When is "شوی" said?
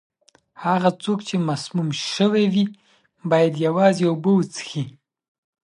2.13-2.45